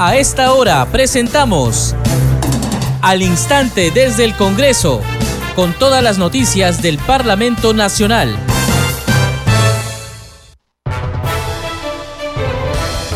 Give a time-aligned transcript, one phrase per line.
[0.00, 1.92] A esta hora presentamos
[3.02, 5.00] Al Instante desde el Congreso,
[5.56, 8.38] con todas las noticias del Parlamento Nacional.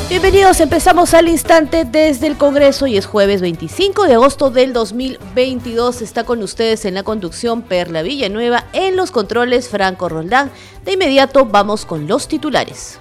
[0.08, 6.02] Bienvenidos, empezamos al instante desde el Congreso y es jueves 25 de agosto del 2022.
[6.02, 10.50] Está con ustedes en la conducción Perla Villanueva, en los controles Franco Roldán.
[10.84, 12.98] De inmediato vamos con los titulares.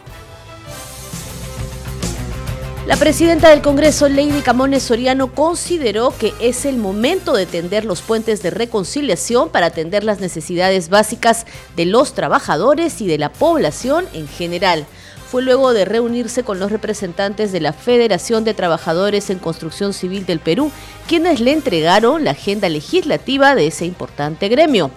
[2.91, 8.01] La presidenta del Congreso, Lady Camones Soriano, consideró que es el momento de tender los
[8.01, 11.45] puentes de reconciliación para atender las necesidades básicas
[11.77, 14.85] de los trabajadores y de la población en general.
[15.31, 20.25] Fue luego de reunirse con los representantes de la Federación de Trabajadores en Construcción Civil
[20.25, 20.69] del Perú,
[21.07, 24.91] quienes le entregaron la agenda legislativa de ese importante gremio.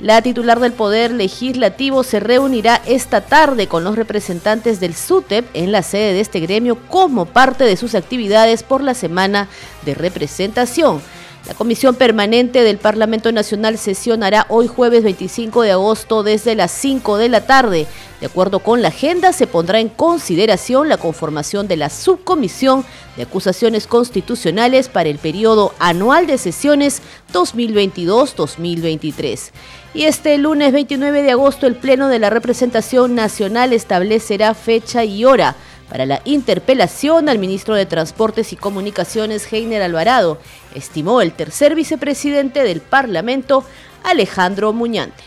[0.00, 5.70] La titular del Poder Legislativo se reunirá esta tarde con los representantes del SUTEP en
[5.70, 9.48] la sede de este gremio como parte de sus actividades por la semana
[9.84, 11.00] de representación.
[11.46, 17.18] La Comisión Permanente del Parlamento Nacional sesionará hoy jueves 25 de agosto desde las 5
[17.18, 17.86] de la tarde.
[18.20, 22.82] De acuerdo con la agenda, se pondrá en consideración la conformación de la Subcomisión
[23.18, 27.02] de Acusaciones Constitucionales para el periodo anual de sesiones
[27.34, 29.50] 2022-2023.
[29.92, 35.26] Y este lunes 29 de agosto el Pleno de la Representación Nacional establecerá fecha y
[35.26, 35.56] hora
[35.88, 40.38] para la interpelación al ministro de Transportes y Comunicaciones, Heiner Alvarado,
[40.74, 43.64] estimó el tercer vicepresidente del Parlamento,
[44.02, 45.22] Alejandro Muñante.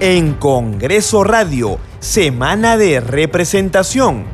[0.00, 4.33] En Congreso Radio, Semana de Representación.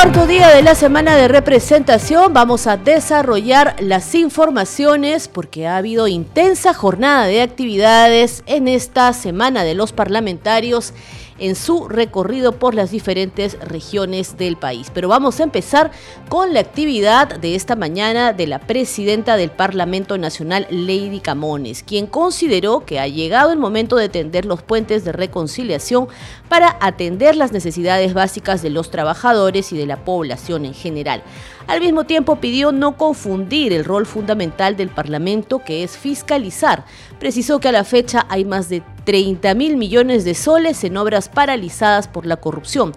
[0.00, 6.06] Cuarto día de la semana de representación vamos a desarrollar las informaciones porque ha habido
[6.06, 10.92] intensa jornada de actividades en esta semana de los parlamentarios
[11.38, 14.90] en su recorrido por las diferentes regiones del país.
[14.92, 15.90] Pero vamos a empezar
[16.28, 22.06] con la actividad de esta mañana de la presidenta del Parlamento Nacional, Lady Camones, quien
[22.06, 26.08] consideró que ha llegado el momento de tender los puentes de reconciliación
[26.48, 31.22] para atender las necesidades básicas de los trabajadores y de la población en general.
[31.66, 36.84] Al mismo tiempo pidió no confundir el rol fundamental del Parlamento, que es fiscalizar.
[37.18, 41.30] Precisó que a la fecha hay más de 30 mil millones de soles en obras
[41.30, 42.92] paralizadas por la corrupción.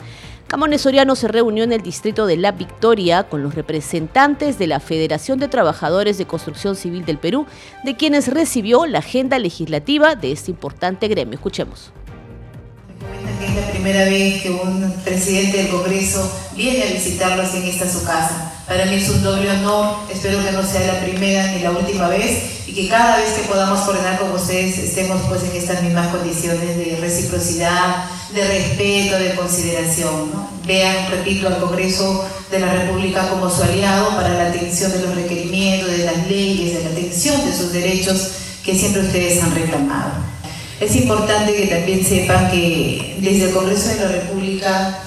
[0.47, 4.81] Camones Soriano se reunió en el distrito de La Victoria con los representantes de la
[4.81, 7.45] Federación de Trabajadores de Construcción Civil del Perú,
[7.85, 11.35] de quienes recibió la agenda legislativa de este importante gremio.
[11.35, 11.94] Escuchemos
[13.51, 18.03] es la primera vez que un presidente del Congreso viene a visitarlos en esta su
[18.03, 18.60] casa.
[18.71, 22.07] Para mí es un doble honor, espero que no sea la primera ni la última
[22.07, 26.07] vez y que cada vez que podamos coordinar con ustedes estemos pues en estas mismas
[26.07, 30.31] condiciones de reciprocidad, de respeto, de consideración.
[30.65, 35.15] Vean, repito, al Congreso de la República como su aliado para la atención de los
[35.15, 38.29] requerimientos, de las leyes, de la atención de sus derechos
[38.63, 40.11] que siempre ustedes han reclamado.
[40.79, 45.03] Es importante que también sepan que desde el Congreso de la República,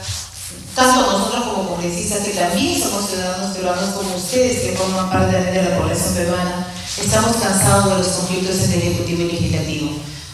[0.75, 5.62] tanto nosotros como congresistas, que también somos ciudadanos peruanos como ustedes, que forman parte de
[5.62, 6.67] la población peruana,
[7.01, 9.91] estamos cansados de los conflictos entre Ejecutivo y Legislativo.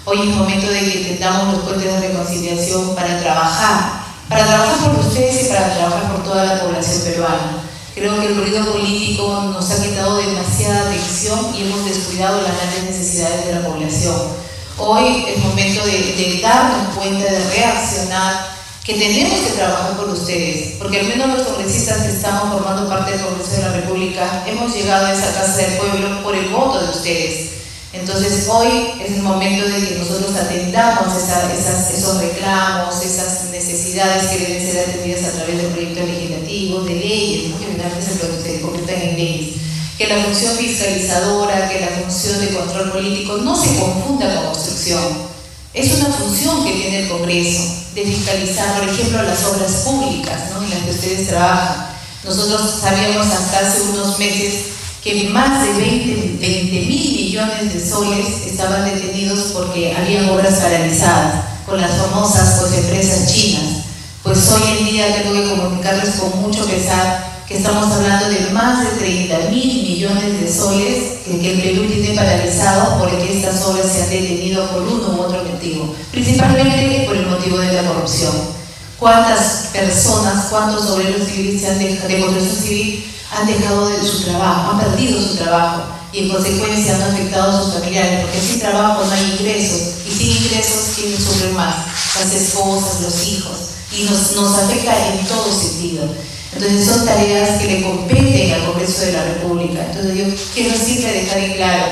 [0.06, 5.05] Hoy es momento de que intentamos los puentes de reconciliación para trabajar, para trabajar por
[5.05, 7.62] ustedes y para trabajar por toda la población peruana.
[7.95, 12.97] Creo que el ruido político nos ha quitado demasiada atención y hemos descuidado las grandes
[12.97, 14.17] necesidades de la población.
[14.78, 18.59] Hoy es momento de, darnos cuenta, de reaccionar,
[18.91, 23.12] que tenemos que trabajar por ustedes, porque al menos los congresistas que estamos formando parte
[23.12, 26.81] del Congreso de la República hemos llegado a esa casa del pueblo por el voto
[26.83, 27.51] de ustedes.
[27.93, 34.67] Entonces hoy es el momento de que nosotros atendamos esos reclamos, esas necesidades que deben
[34.67, 38.07] ser atendidas a través de proyectos legislativos, de leyes, que finalmente
[38.43, 39.55] se convierten en leyes
[39.99, 45.29] que la función fiscalizadora, que la función de control político no se confunda con obstrucción.
[45.72, 47.63] Es una función que tiene el Congreso
[47.95, 50.65] de fiscalizar, por ejemplo, las obras públicas ¿no?
[50.65, 51.87] en las que ustedes trabajan.
[52.25, 54.55] Nosotros sabíamos hasta hace unos meses
[55.03, 61.81] que más de 20 mil millones de soles estaban detenidos porque había obras paralizadas con
[61.81, 63.84] las famosas pues, empresas chinas.
[64.25, 68.84] Pues hoy en día tengo que comunicarles con mucho pesar que estamos hablando de más
[68.84, 74.04] de 30 mil millones de soles que, el Perú tiene paralizado porque estas obras se
[74.04, 78.34] han detenido por uno u otro motivo, principalmente por el motivo de la corrupción.
[79.00, 83.04] ¿Cuántas personas, cuántos obreros civiles se han dejado, de civil
[83.36, 85.82] han dejado de su trabajo, han perdido su trabajo?
[86.12, 90.10] y en consecuencia han afectado a sus familiares, porque sin trabajo no hay ingresos y
[90.10, 91.74] sin ingresos ¿quién sufre más?
[92.16, 93.58] Las esposas, los hijos
[93.97, 96.04] y nos, nos afecta en todo sentido.
[96.52, 99.86] Entonces son tareas que le competen al Congreso de la República.
[99.86, 100.24] Entonces yo
[100.54, 101.84] quiero siempre dejar en claro,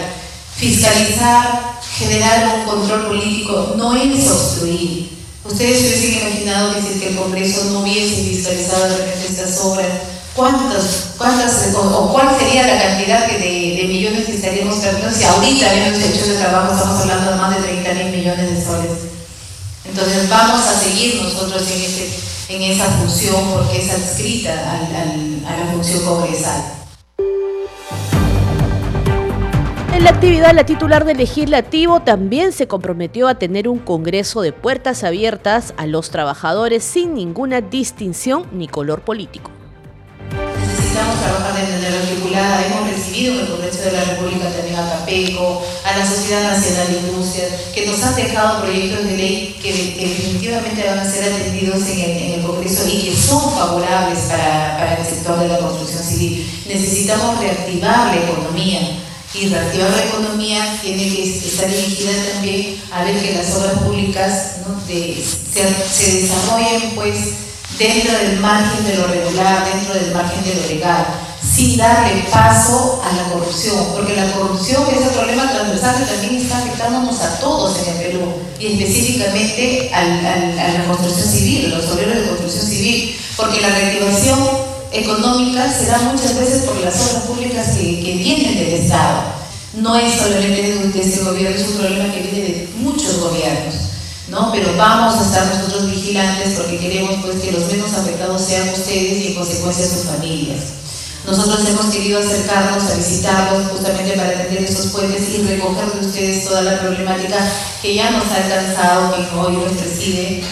[0.57, 5.19] fiscalizar, generar un control político no es obstruir.
[5.45, 9.87] Ustedes se hubiesen imaginado que el Congreso no hubiese fiscalizado de repente estas obras,
[10.35, 15.71] ¿cuántas, cuántas o, cuál sería la cantidad de, de millones que estaríamos perdiendo si ahorita
[15.71, 18.99] habiendo hecho de trabajo estamos hablando de más de 30 mil millones de soles?
[19.85, 22.11] Entonces vamos a seguir nosotros en, ese,
[22.49, 26.63] en esa función porque es adscrita a la función congresal.
[29.93, 34.53] En la actividad, la titular del legislativo también se comprometió a tener un congreso de
[34.53, 39.51] puertas abiertas a los trabajadores sin ninguna distinción ni color político.
[41.21, 42.67] Trabajar de manera articulada.
[42.67, 46.87] Hemos recibido en el Congreso de la República también a CAPECO, a la Sociedad Nacional
[46.89, 47.45] de Industria,
[47.75, 52.11] que nos han dejado proyectos de ley que, definitivamente van a ser atendidos en el,
[52.11, 56.47] en el, Congreso y que son favorables para, para el sector de la construcción civil.
[56.67, 58.81] Necesitamos reactivar la economía
[59.35, 64.57] y reactivar la economía tiene que estar dirigida también a ver que las obras públicas
[64.87, 67.17] se, desarrollen pues
[67.79, 71.07] dentro del margen de lo regular, dentro del margen de lo legal,
[71.41, 76.43] sin darle paso a la corrupción, porque la corrupción es el problema transversal que también
[76.43, 81.91] está afectándonos a todos en el Perú, y específicamente a la construcción civil, a los
[81.91, 84.39] obreros de construcción civil, porque la reactivación
[84.93, 89.39] económica se da muchas veces por las obras públicas que, que vienen del Estado.
[89.75, 93.88] No es solamente de este gobierno, es un problema que viene de muchos gobiernos.
[94.31, 94.53] ¿No?
[94.53, 99.25] Pero vamos a estar nosotros vigilantes porque queremos pues, que los menos afectados sean ustedes
[99.25, 100.61] y en consecuencia sus familias.
[101.27, 106.45] Nosotros hemos querido acercarnos a visitarlos justamente para atender esos puentes y recoger de ustedes
[106.47, 107.37] toda la problemática
[107.83, 110.43] que ya nos ha alcanzado, que hoy nos preside,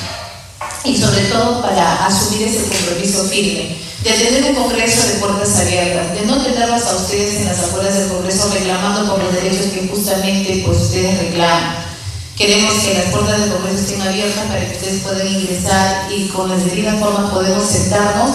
[0.84, 6.14] y sobre todo para asumir ese compromiso firme de tener un Congreso de puertas abiertas,
[6.14, 9.88] de no tenerlos a ustedes en las afueras del Congreso reclamando por los derechos que
[9.88, 11.85] justamente pues, ustedes reclaman.
[12.36, 16.50] Queremos que las puertas del Congreso estén abiertas para que ustedes puedan ingresar y con
[16.50, 18.30] las debidas formas podemos sentarnos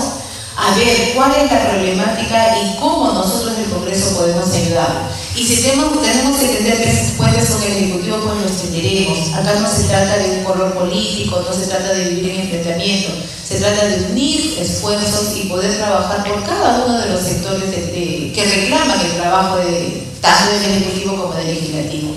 [0.57, 5.07] a ver cuál es la problemática y cómo nosotros el Congreso podemos ayudar.
[5.35, 9.33] Y si tenemos, tenemos que entender que esos puentes con el Ejecutivo, pues los entenderemos.
[9.35, 13.13] Acá no se trata de un color político, no se trata de vivir en enfrentamiento,
[13.47, 18.51] se trata de unir esfuerzos y poder trabajar por cada uno de los sectores que
[18.55, 19.59] reclaman el trabajo
[20.21, 22.15] tanto del Ejecutivo como del Legislativo.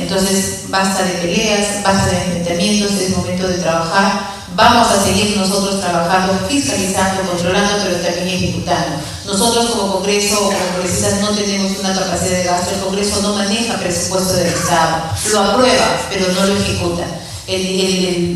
[0.00, 5.80] Entonces, basta de peleas, basta de enfrentamientos, es momento de trabajar Vamos a seguir nosotros
[5.80, 9.00] trabajando, fiscalizando, controlando, pero también ejecutando.
[9.24, 13.34] Nosotros como Congreso o como congresistas no tenemos una capacidad de gasto, el Congreso no
[13.36, 15.02] maneja presupuesto del Estado,
[15.32, 17.04] lo aprueba, pero no lo ejecuta.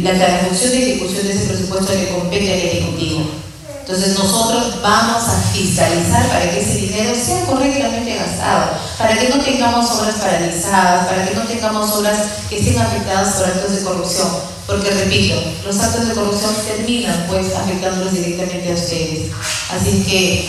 [0.02, 3.43] la, la función de ejecución de ese presupuesto le compete al Ejecutivo.
[3.86, 9.36] Entonces nosotros vamos a fiscalizar para que ese dinero sea correctamente gastado, para que no
[9.44, 12.16] tengamos obras paralizadas, para que no tengamos obras
[12.48, 15.34] que estén afectadas por actos de corrupción porque repito,
[15.66, 19.30] los actos de corrupción terminan pues afectándolos directamente a ustedes.
[19.70, 20.48] Así que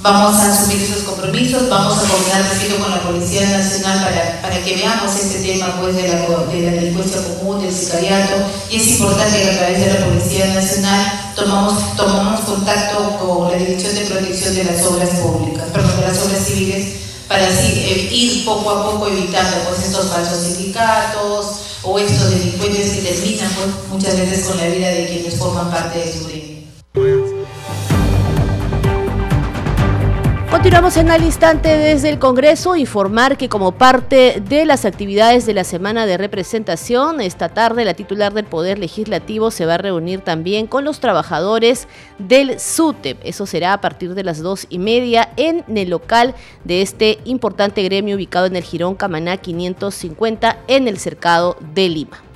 [0.00, 2.42] vamos a asumir esos compromisos, vamos a coordinar
[2.80, 6.72] con la Policía Nacional para, para que veamos este tema pues de la, de la
[6.72, 8.34] delincuencia común, del sicariato,
[8.68, 13.58] y es importante que a través de la Policía Nacional tomamos, tomamos contacto con la
[13.58, 16.96] Dirección de Protección de las Obras Públicas, perdón, de las Obras Civiles,
[17.28, 22.90] para así eh, ir poco a poco evitando pues estos falsos sindicatos, o estos delincuentes
[22.92, 27.31] que terminan pues, muchas veces con la vida de quienes forman parte de su gremio.
[30.52, 35.54] Continuamos en al instante desde el Congreso, informar que como parte de las actividades de
[35.54, 40.20] la semana de representación, esta tarde la titular del Poder Legislativo se va a reunir
[40.20, 43.18] también con los trabajadores del SUTEP.
[43.24, 47.82] Eso será a partir de las dos y media en el local de este importante
[47.82, 52.31] gremio ubicado en el Girón Camaná 550 en el cercado de Lima.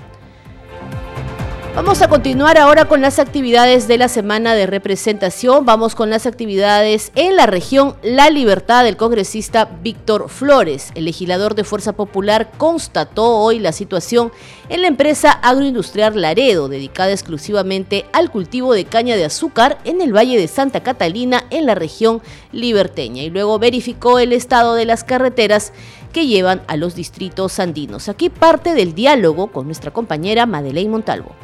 [1.76, 5.66] Vamos a continuar ahora con las actividades de la semana de representación.
[5.66, 10.90] Vamos con las actividades en la región La Libertad del congresista Víctor Flores.
[10.94, 14.32] El legislador de Fuerza Popular constató hoy la situación
[14.70, 20.16] en la empresa agroindustrial Laredo, dedicada exclusivamente al cultivo de caña de azúcar en el
[20.16, 23.22] Valle de Santa Catalina, en la región liberteña.
[23.22, 25.74] Y luego verificó el estado de las carreteras
[26.14, 28.08] que llevan a los distritos andinos.
[28.08, 31.34] Aquí parte del diálogo con nuestra compañera Madeleine Montalvo.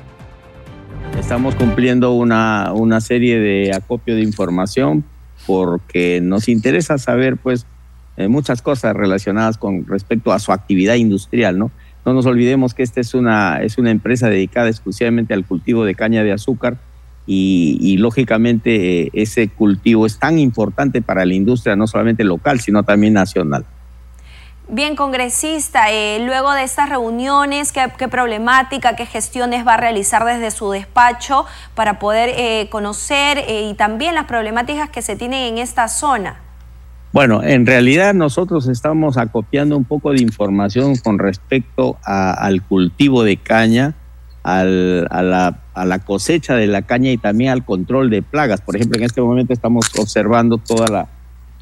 [1.23, 5.03] Estamos cumpliendo una, serie de acopio de información
[5.47, 7.65] porque nos interesa saber pues
[8.19, 11.71] eh, muchas cosas relacionadas con respecto a su actividad industrial, ¿no?
[12.05, 15.95] No nos olvidemos que esta es una, es una empresa dedicada exclusivamente al cultivo de
[15.95, 16.77] caña de azúcar
[17.25, 23.15] y, lógicamente ese cultivo es tan importante para la industria, no solamente local, sino también
[23.15, 23.65] nacional.
[24.69, 30.51] Bien, congresista, eh, luego de estas reuniones, ¿qué, problemática, qué gestiones va a realizar desde
[30.53, 35.59] su despacho para poder eh, conocer eh, y también las problemáticas que se tienen en
[35.59, 36.37] esta zona?
[37.13, 43.37] Bueno, en realidad nosotros estamos acopiando un poco de información con respecto al cultivo de
[43.37, 43.95] caña,
[44.45, 48.61] a, la, a, la, cosecha de la caña y también al control de plagas.
[48.63, 51.09] Por ejemplo, en este momento estamos observando toda la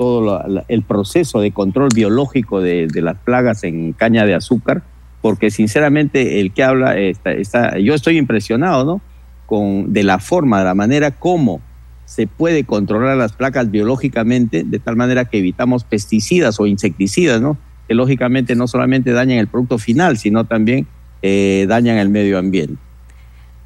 [0.01, 4.83] todo el proceso de control biológico de, las plagas en caña de azúcar,
[5.21, 9.03] porque sinceramente el que habla, está, yo estoy impresionado, ¿no?
[9.45, 11.61] Con, de la forma, de la manera como
[12.07, 17.59] se puede controlar las plagas biológicamente, de tal manera que evitamos pesticidas o insecticidas, ¿no?
[17.87, 20.87] Que lógicamente no solamente dañan el producto final, sino también
[21.21, 22.79] eh, dañan el medio ambiente.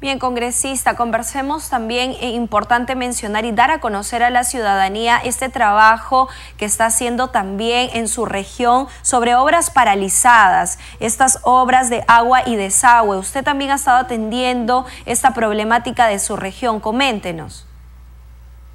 [0.01, 5.47] Bien, congresista, conversemos también, es importante mencionar y dar a conocer a la ciudadanía este
[5.47, 12.41] trabajo que está haciendo también en su región sobre obras paralizadas, estas obras de agua
[12.45, 13.17] y desagüe.
[13.17, 17.65] Usted también ha estado atendiendo esta problemática de su región, coméntenos.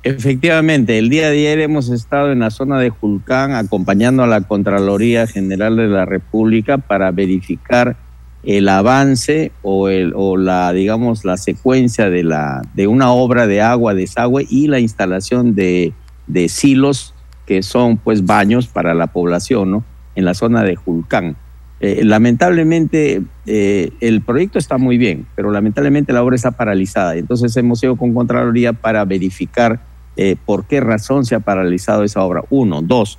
[0.03, 4.41] Efectivamente, el día de ayer hemos estado en la zona de Julcán acompañando a la
[4.41, 7.97] Contraloría General de la República para verificar
[8.43, 13.61] el avance o, el, o la, digamos, la secuencia de, la, de una obra de
[13.61, 15.93] agua, desagüe y la instalación de,
[16.27, 17.15] de silos
[17.47, 19.85] que son pues baños para la población, ¿no?
[20.15, 21.37] En la zona de Julcán.
[21.81, 27.17] Eh, lamentablemente eh, el proyecto está muy bien, pero lamentablemente la obra está paralizada.
[27.17, 29.81] Entonces hemos ido con Contraloría para verificar
[30.17, 32.43] eh, por qué razón se ha paralizado esa obra.
[32.51, 33.19] Uno, dos,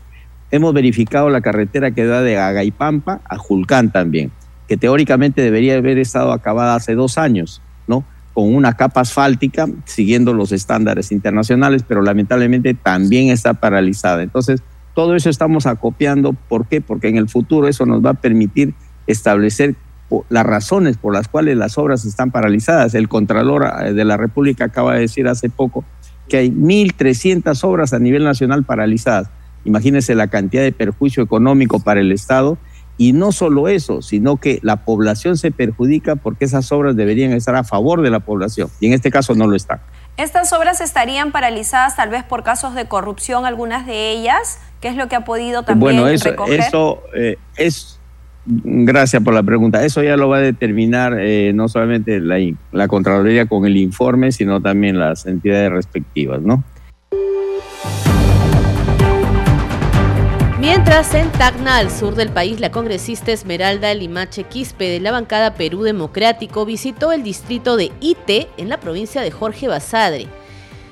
[0.52, 4.32] hemos verificado la carretera que da de Agaipampa a Julcán también
[4.72, 8.06] que teóricamente debería haber estado acabada hace dos años, ¿no?
[8.34, 14.24] Con una capa asfáltica, siguiendo los estándares internacionales, pero lamentablemente también está paralizada.
[14.24, 14.64] Entonces,
[14.96, 16.32] todo eso estamos acopiando.
[16.32, 16.80] ¿Por qué?
[16.80, 18.74] Porque en el futuro eso nos va a permitir
[19.08, 19.76] establecer
[20.30, 22.96] las razones por las cuales las obras están paralizadas.
[22.96, 25.84] El Contralor eh, de la República acaba de decir hace poco
[26.30, 29.30] que hay 1.300 obras a nivel nacional paralizadas.
[29.66, 32.58] Imagínense la cantidad de perjuicio económico para el Estado
[33.02, 37.56] y no solo eso, sino que la población se perjudica porque esas obras deberían estar
[37.56, 39.80] a favor de la población y en este caso no lo están.
[40.18, 44.60] Estas obras estarían paralizadas tal vez por casos de corrupción, algunas de ellas.
[44.82, 46.60] ¿Qué es lo que ha podido también bueno, eso, recoger?
[46.60, 48.00] Eso eh, es,
[48.46, 49.84] gracias por la pregunta.
[49.84, 52.38] Eso ya lo va a determinar eh, no solamente la,
[52.72, 56.64] la Contraloría con el informe, sino también las entidades respectivas, ¿no?
[60.74, 65.56] Mientras en Tacna, al sur del país, la congresista Esmeralda Limache Quispe de la bancada
[65.56, 70.30] Perú Democrático visitó el distrito de Ite en la provincia de Jorge Basadre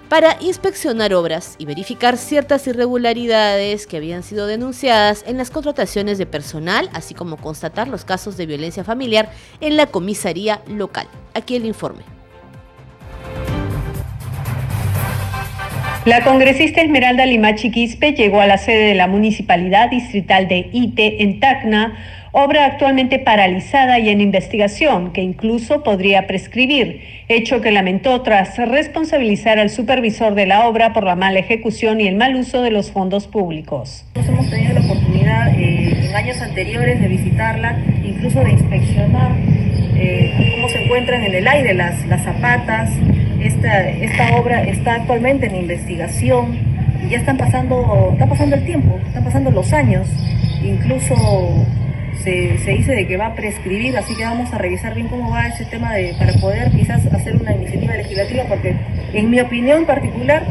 [0.10, 6.26] para inspeccionar obras y verificar ciertas irregularidades que habían sido denunciadas en las contrataciones de
[6.26, 9.32] personal, así como constatar los casos de violencia familiar
[9.62, 11.08] en la comisaría local.
[11.34, 12.04] Aquí el informe.
[16.10, 21.22] La congresista Esmeralda Limachi Quispe llegó a la sede de la Municipalidad Distrital de Ite
[21.22, 22.00] en Tacna,
[22.32, 29.60] obra actualmente paralizada y en investigación, que incluso podría prescribir, hecho que lamentó tras responsabilizar
[29.60, 32.92] al supervisor de la obra por la mala ejecución y el mal uso de los
[32.92, 34.04] fondos públicos.
[34.16, 39.34] Hemos tenido la oportunidad eh, en años anteriores de visitarla, incluso de inspeccionar
[39.96, 42.90] eh, cómo se encuentran en el aire las, las zapatas,
[43.42, 46.58] esta, esta obra está actualmente en investigación
[47.06, 50.08] y ya están pasando, está pasando el tiempo, están pasando los años,
[50.64, 51.16] incluso
[52.24, 55.32] se, se, dice de que va a prescribir, así que vamos a revisar bien cómo
[55.32, 58.76] va ese tema de, para poder quizás hacer una iniciativa legislativa, porque
[59.14, 60.46] en mi opinión particular,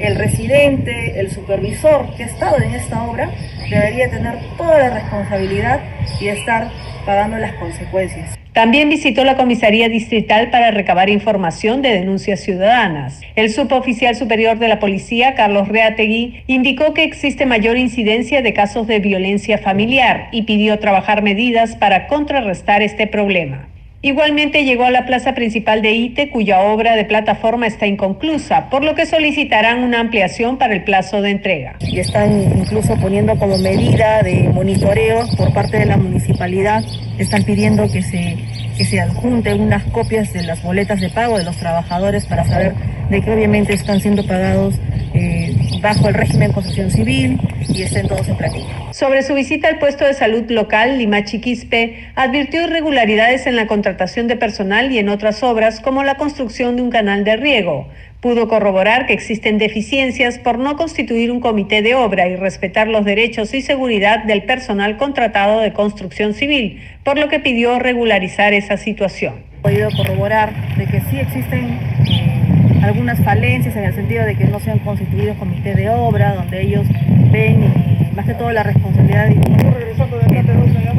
[0.00, 3.30] el residente, el supervisor que ha estado en esta obra,
[3.70, 5.80] debería tener toda la responsabilidad
[6.20, 6.68] y estar
[7.04, 8.38] pagando las consecuencias.
[8.52, 13.20] También visitó la comisaría distrital para recabar información de denuncias ciudadanas.
[13.36, 18.88] El suboficial superior de la policía, Carlos Reategui, indicó que existe mayor incidencia de casos
[18.88, 23.68] de violencia familiar y pidió trabajar medidas para contrarrestar este problema.
[24.00, 28.84] Igualmente llegó a la plaza principal de ITE, cuya obra de plataforma está inconclusa, por
[28.84, 31.74] lo que solicitarán una ampliación para el plazo de entrega.
[31.80, 36.84] Y están incluso poniendo como medida de monitoreo por parte de la municipalidad,
[37.18, 38.36] están pidiendo que se,
[38.76, 42.74] que se adjunten unas copias de las boletas de pago de los trabajadores para saber
[43.10, 44.76] de que obviamente están siendo pagados
[45.14, 48.87] eh, bajo el régimen de concesión civil y estén todos en plantilla.
[48.98, 54.26] Sobre su visita al puesto de salud local, Limachi Quispe advirtió irregularidades en la contratación
[54.26, 57.86] de personal y en otras obras como la construcción de un canal de riego.
[58.20, 63.04] Pudo corroborar que existen deficiencias por no constituir un comité de obra y respetar los
[63.04, 68.78] derechos y seguridad del personal contratado de construcción civil, por lo que pidió regularizar esa
[68.78, 69.34] situación.
[69.58, 71.78] He podido corroborar de que sí existen
[72.10, 76.34] eh, algunas falencias en el sentido de que no se han constituido comités de obra,
[76.34, 76.84] donde ellos
[77.30, 79.36] ven eh, más que todo la responsabilidad de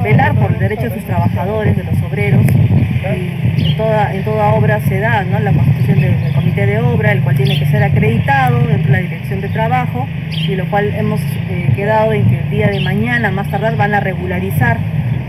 [0.02, 2.46] velar por el derecho de sus trabajadores, de los obreros.
[2.46, 5.38] Y en toda, obra se da ¿no?
[5.40, 9.04] la constitución del, comité de obra, el cual tiene que ser acreditado dentro de la
[9.04, 13.32] dirección de trabajo, y lo cual hemos eh, quedado en que el día de mañana,
[13.32, 14.78] más tardar, van a regularizar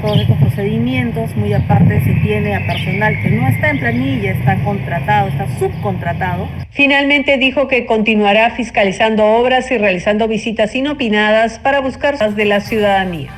[0.00, 4.56] todos estos procedimientos, muy aparte se tiene a personal que no está en planilla, está
[4.64, 6.48] contratado, está subcontratado.
[6.70, 13.30] Finalmente dijo que continuará fiscalizando obras y realizando visitas inopinadas para buscar de la ciudadanía.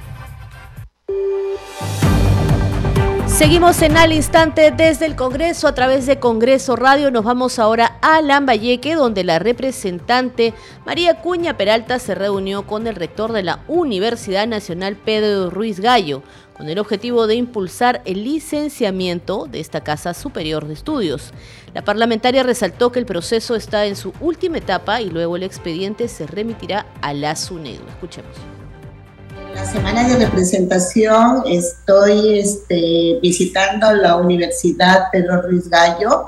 [3.26, 7.10] Seguimos en al instante desde el Congreso a través de Congreso Radio.
[7.10, 10.54] Nos vamos ahora a Lambayeque, donde la representante
[10.86, 16.22] María Cuña Peralta se reunió con el rector de la Universidad Nacional Pedro Ruiz Gallo,
[16.62, 21.32] con el objetivo de impulsar el licenciamiento de esta Casa Superior de Estudios.
[21.74, 26.06] La parlamentaria resaltó que el proceso está en su última etapa y luego el expediente
[26.06, 27.82] se remitirá a la SUNEDU.
[27.88, 28.30] Escuchemos
[29.56, 36.26] la semana de representación estoy este, visitando la Universidad Pedro Ruiz Gallo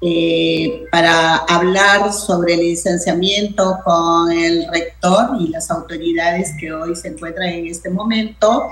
[0.00, 7.08] eh, para hablar sobre el licenciamiento con el rector y las autoridades que hoy se
[7.08, 8.68] encuentran en este momento,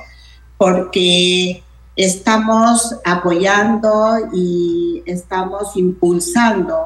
[0.60, 1.62] porque
[1.96, 6.76] estamos apoyando y estamos impulsando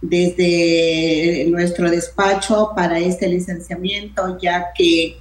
[0.00, 5.18] desde nuestro despacho para este licenciamiento, ya que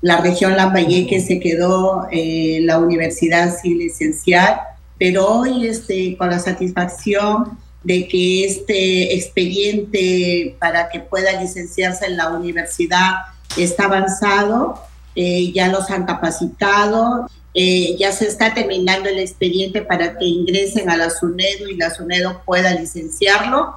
[0.00, 4.60] la región Lambayeque se quedó eh, la universidad sin licenciar,
[4.98, 12.16] pero hoy este, con la satisfacción de que este expediente para que pueda licenciarse en
[12.16, 13.12] la universidad
[13.56, 14.82] está avanzado,
[15.14, 20.90] eh, ya los han capacitado, eh, ya se está terminando el expediente para que ingresen
[20.90, 23.74] a la SUNEDO y la SUNEDO pueda licenciarlo.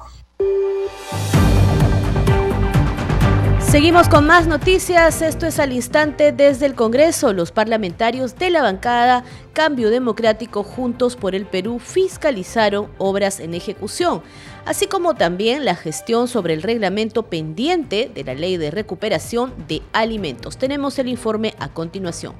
[3.70, 5.20] Seguimos con más noticias.
[5.20, 7.34] Esto es al instante desde el Congreso.
[7.34, 14.22] Los parlamentarios de la bancada Cambio Democrático Juntos por el Perú fiscalizaron obras en ejecución,
[14.68, 19.82] así como también la gestión sobre el reglamento pendiente de la ley de recuperación de
[19.92, 20.58] alimentos.
[20.58, 22.34] Tenemos el informe a continuación.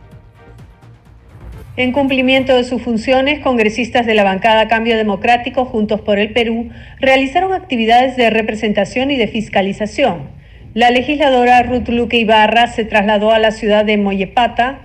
[1.76, 6.70] En cumplimiento de sus funciones, congresistas de la bancada Cambio Democrático Juntos por el Perú
[7.00, 10.38] realizaron actividades de representación y de fiscalización
[10.74, 14.80] la legisladora Ruth Luque Ibarra se trasladó a la ciudad de Mollepata,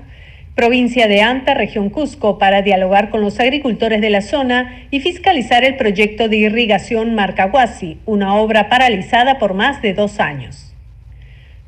[0.56, 5.64] provincia de Anta, región Cusco, para dialogar con los agricultores de la zona y fiscalizar
[5.64, 10.74] el proyecto de irrigación Marcahuasi, una obra paralizada por más de dos años.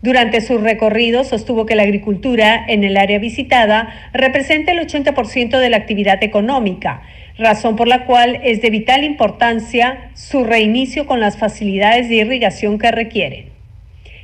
[0.01, 5.69] Durante su recorrido sostuvo que la agricultura en el área visitada representa el 80% de
[5.69, 7.01] la actividad económica,
[7.39, 12.77] razón por la cual es de vital importancia su reinicio con las facilidades de irrigación
[12.77, 13.54] que requieren.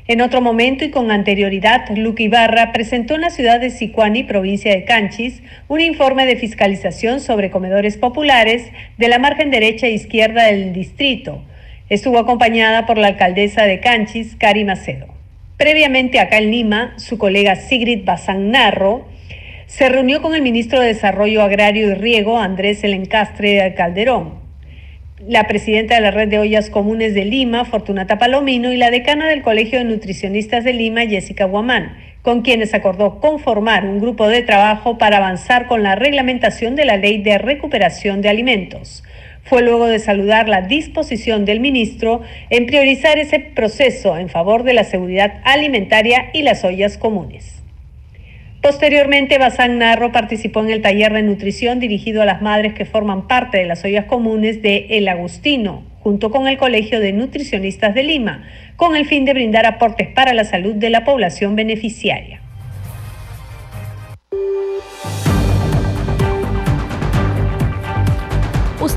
[0.08, 4.72] En otro momento y con anterioridad, Luque Ibarra presentó en la ciudad de Sicuani, provincia
[4.72, 10.46] de Canchis, un informe de fiscalización sobre comedores populares de la margen derecha e izquierda
[10.46, 11.44] del distrito.
[11.90, 15.06] Estuvo acompañada por la alcaldesa de Canchis, Cari Macedo.
[15.58, 19.08] Previamente acá en Lima, su colega Sigrid Bazán Narro
[19.68, 24.41] se reunió con el ministro de Desarrollo Agrario y Riego, Andrés Elencastre Calderón
[25.28, 29.28] la presidenta de la Red de Ollas Comunes de Lima, Fortunata Palomino, y la decana
[29.28, 34.42] del Colegio de Nutricionistas de Lima, Jessica Guamán, con quienes acordó conformar un grupo de
[34.42, 39.04] trabajo para avanzar con la reglamentación de la Ley de Recuperación de Alimentos.
[39.44, 44.74] Fue luego de saludar la disposición del ministro en priorizar ese proceso en favor de
[44.74, 47.61] la seguridad alimentaria y las ollas comunes.
[48.62, 53.28] Posteriormente, Bazán Narro participó en el taller de nutrición dirigido a las madres que forman
[53.28, 58.04] parte de las ollas comunes de El Agustino, junto con el Colegio de Nutricionistas de
[58.04, 58.44] Lima,
[58.76, 62.41] con el fin de brindar aportes para la salud de la población beneficiaria.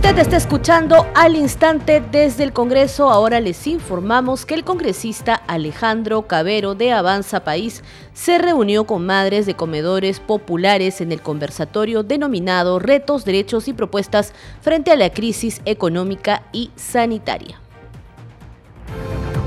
[0.05, 3.09] Usted está escuchando al instante desde el Congreso.
[3.09, 9.47] Ahora les informamos que el congresista Alejandro Cabero de Avanza País se reunió con madres
[9.47, 15.63] de comedores populares en el conversatorio denominado Retos, Derechos y Propuestas frente a la crisis
[15.65, 17.59] económica y sanitaria.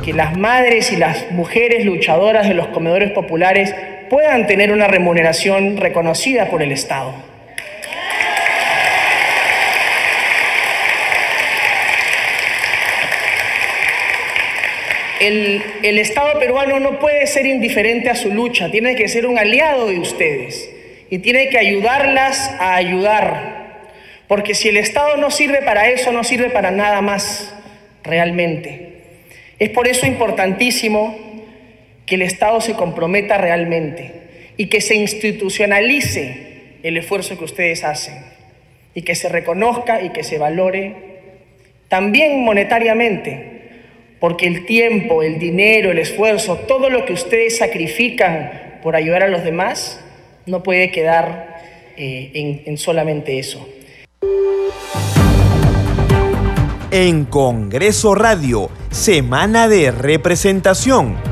[0.03, 3.75] Que las madres y las mujeres luchadoras de los comedores populares
[4.09, 7.36] puedan tener una remuneración reconocida por el Estado.
[15.19, 19.87] El, Estado peruano no puede ser indiferente a su lucha, tiene que ser un aliado
[19.87, 20.69] de ustedes
[21.09, 23.89] y tiene que ayudarlas a ayudar,
[24.27, 27.55] porque si el Estado no sirve para eso, no sirve para nada más
[28.03, 28.93] realmente.
[29.59, 31.17] Es por eso importantísimo
[32.05, 34.11] que el Estado se comprometa realmente
[34.55, 38.15] y que se institucionalice el esfuerzo que ustedes hacen
[38.93, 40.95] y que se reconozca y que se valore
[41.87, 43.56] también monetariamente
[44.19, 49.27] porque el tiempo, el dinero, el esfuerzo, todo lo que ustedes sacrifican por ayudar a
[49.27, 50.03] los demás,
[50.45, 51.61] no puede quedar
[51.97, 53.67] eh, en, en solamente eso.
[56.89, 61.26] En Congreso Radio, Semana de Representación.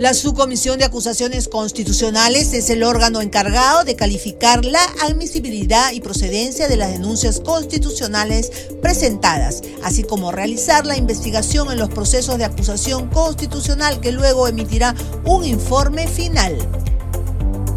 [0.00, 6.68] La Subcomisión de Acusaciones Constitucionales es el órgano encargado de calificar la admisibilidad y procedencia
[6.68, 13.10] de las denuncias constitucionales presentadas, así como realizar la investigación en los procesos de acusación
[13.10, 14.94] constitucional que luego emitirá
[15.26, 16.56] un informe final.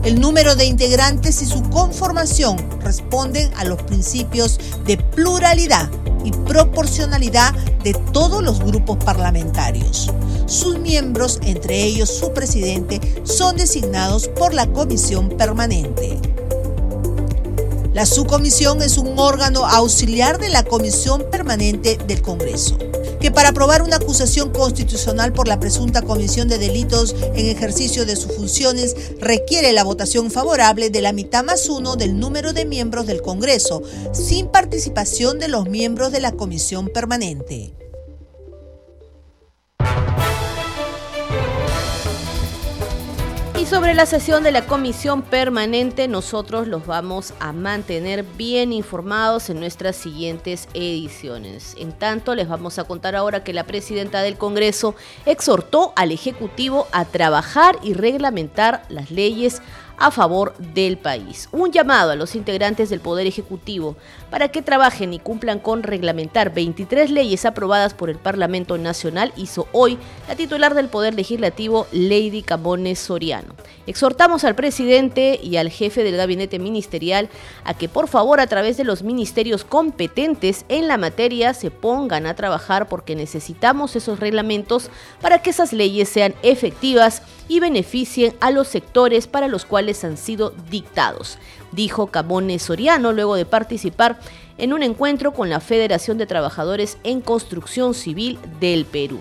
[0.03, 5.89] El número de integrantes y su conformación responden a los principios de pluralidad
[6.25, 7.53] y proporcionalidad
[7.85, 10.11] de todos los grupos parlamentarios.
[10.45, 16.19] Sus miembros, entre ellos su presidente, son designados por la comisión permanente.
[17.93, 22.77] La subcomisión es un órgano auxiliar de la comisión permanente del Congreso
[23.23, 28.17] que para aprobar una acusación constitucional por la presunta comisión de delitos en ejercicio de
[28.17, 33.07] sus funciones requiere la votación favorable de la mitad más uno del número de miembros
[33.07, 33.81] del Congreso,
[34.11, 37.73] sin participación de los miembros de la comisión permanente.
[43.65, 49.59] Sobre la sesión de la comisión permanente, nosotros los vamos a mantener bien informados en
[49.59, 51.75] nuestras siguientes ediciones.
[51.79, 54.95] En tanto, les vamos a contar ahora que la presidenta del Congreso
[55.25, 59.61] exhortó al Ejecutivo a trabajar y reglamentar las leyes
[59.97, 61.49] a favor del país.
[61.51, 63.95] Un llamado a los integrantes del Poder Ejecutivo
[64.29, 69.67] para que trabajen y cumplan con reglamentar 23 leyes aprobadas por el Parlamento Nacional hizo
[69.71, 73.53] hoy la titular del Poder Legislativo, Lady Camones Soriano.
[73.85, 77.29] Exhortamos al presidente y al jefe del gabinete ministerial
[77.63, 82.25] a que por favor a través de los ministerios competentes en la materia se pongan
[82.25, 84.89] a trabajar porque necesitamos esos reglamentos
[85.21, 90.17] para que esas leyes sean efectivas y beneficien a los sectores para los cuales han
[90.17, 91.37] sido dictados,
[91.71, 94.19] dijo Cabone Soriano luego de participar
[94.57, 99.19] en un encuentro con la Federación de Trabajadores en Construcción Civil del Perú.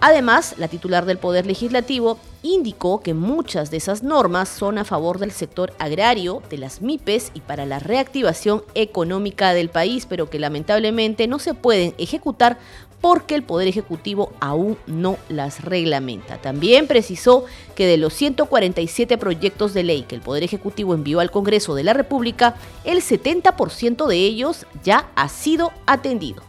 [0.00, 5.18] Además, la titular del Poder Legislativo indicó que muchas de esas normas son a favor
[5.18, 10.38] del sector agrario, de las MIPES y para la reactivación económica del país, pero que
[10.38, 12.58] lamentablemente no se pueden ejecutar
[13.00, 16.38] porque el Poder Ejecutivo aún no las reglamenta.
[16.38, 21.30] También precisó que de los 147 proyectos de ley que el Poder Ejecutivo envió al
[21.30, 26.42] Congreso de la República, el 70% de ellos ya ha sido atendido.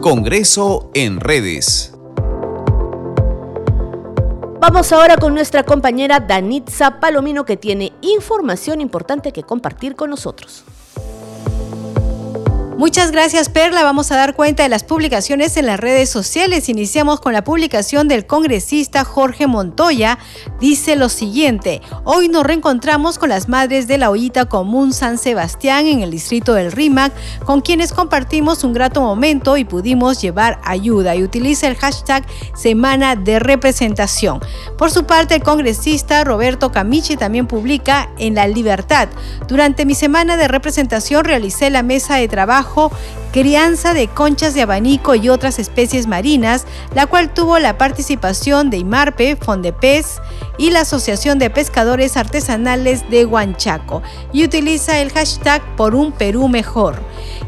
[0.00, 1.94] Congreso en redes.
[4.58, 10.64] Vamos ahora con nuestra compañera Danitza Palomino que tiene información importante que compartir con nosotros.
[12.78, 13.84] Muchas gracias Perla.
[13.84, 16.70] Vamos a dar cuenta de las publicaciones en las redes sociales.
[16.70, 20.18] Iniciamos con la publicación del congresista Jorge Montoya.
[20.58, 25.86] Dice lo siguiente, hoy nos reencontramos con las madres de la Ollita Común San Sebastián
[25.86, 27.12] en el distrito del RIMAC,
[27.44, 33.16] con quienes compartimos un grato momento y pudimos llevar ayuda y utiliza el hashtag Semana
[33.16, 34.40] de Representación.
[34.78, 39.08] Por su parte, el congresista Roberto Camichi también publica en La Libertad.
[39.46, 42.90] Durante mi semana de representación realicé la mesa de trabajo trabajo
[43.32, 48.76] crianza de conchas de abanico y otras especies marinas, la cual tuvo la participación de
[48.76, 50.20] IMARPE, Fondepez
[50.58, 56.48] y la Asociación de Pescadores Artesanales de Huanchaco y utiliza el hashtag por un Perú
[56.48, 57.00] mejor.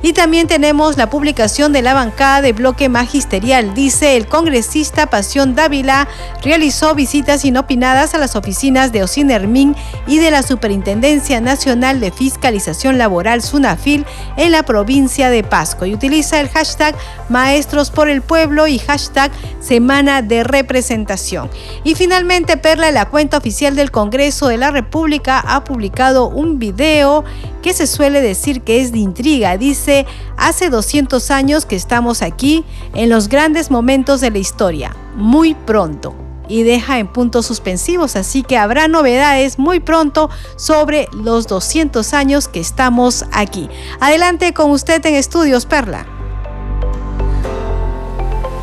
[0.02, 3.74] Y también tenemos la publicación de la bancada de bloque magisterial.
[3.74, 6.08] Dice el congresista Pasión Dávila
[6.42, 12.96] realizó visitas inopinadas a las oficinas de Ocinermin y de la Superintendencia Nacional de Fiscalización
[12.98, 16.94] Laboral SUNAFIL en la provincia de Pasco y utiliza el hashtag
[17.28, 21.50] Maestros por el Pueblo y hashtag Semana de Representación.
[21.82, 27.24] Y finalmente Perla, la cuenta oficial del Congreso de la República, ha publicado un video
[27.62, 29.56] que se suele decir que es de intriga.
[29.56, 30.06] Dice,
[30.36, 36.23] hace 200 años que estamos aquí en los grandes momentos de la historia, muy pronto.
[36.48, 42.48] Y deja en puntos suspensivos, así que habrá novedades muy pronto sobre los 200 años
[42.48, 43.68] que estamos aquí.
[44.00, 46.06] Adelante con usted en Estudios Perla.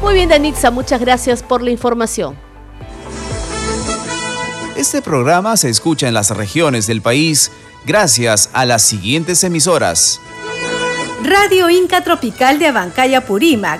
[0.02, 2.36] Muy bien, Danitza, muchas gracias por la información.
[4.76, 7.52] Este programa se escucha en las regiones del país
[7.86, 10.20] gracias a las siguientes emisoras.
[11.24, 13.80] Radio Inca Tropical de Abancaya Purímac,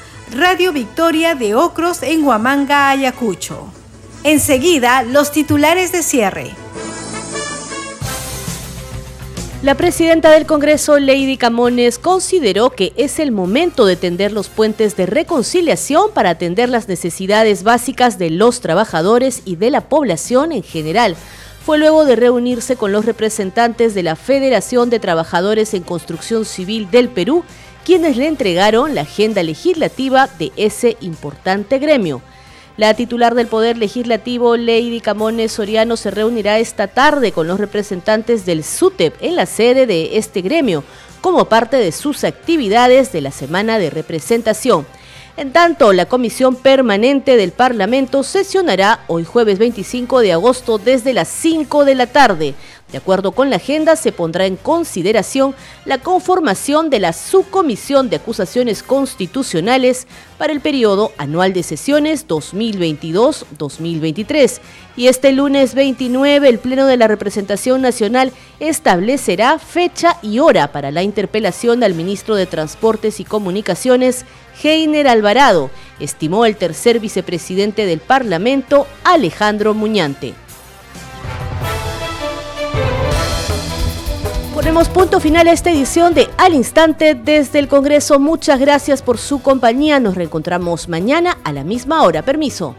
[0.31, 3.67] Radio Victoria de Ocros en Huamanga, Ayacucho.
[4.23, 6.51] Enseguida, los titulares de cierre.
[9.61, 14.95] La presidenta del Congreso, Lady Camones, consideró que es el momento de tender los puentes
[14.95, 20.63] de reconciliación para atender las necesidades básicas de los trabajadores y de la población en
[20.63, 21.17] general
[21.65, 26.89] fue luego de reunirse con los representantes de la Federación de Trabajadores en Construcción Civil
[26.89, 27.43] del Perú,
[27.91, 32.21] quienes le entregaron la agenda legislativa de ese importante gremio.
[32.77, 38.45] La titular del Poder Legislativo, Lady Camones Soriano, se reunirá esta tarde con los representantes
[38.45, 40.85] del SUTEP en la sede de este gremio,
[41.19, 44.87] como parte de sus actividades de la semana de representación.
[45.41, 51.29] En tanto, la Comisión Permanente del Parlamento sesionará hoy jueves 25 de agosto desde las
[51.29, 52.53] 5 de la tarde.
[52.91, 58.17] De acuerdo con la agenda, se pondrá en consideración la conformación de la Subcomisión de
[58.17, 60.05] Acusaciones Constitucionales
[60.37, 64.59] para el periodo anual de sesiones 2022-2023.
[64.97, 70.91] Y este lunes 29, el Pleno de la Representación Nacional establecerá fecha y hora para
[70.91, 74.25] la interpelación al ministro de Transportes y Comunicaciones,
[74.63, 75.69] Heiner Alvarado,
[75.99, 80.33] estimó el tercer vicepresidente del Parlamento, Alejandro Muñante.
[84.53, 88.19] Ponemos punto final a esta edición de Al Instante desde el Congreso.
[88.19, 89.99] Muchas gracias por su compañía.
[89.99, 92.21] Nos reencontramos mañana a la misma hora.
[92.21, 92.75] Permiso.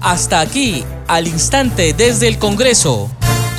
[0.00, 3.08] Hasta aquí, Al Instante desde el Congreso,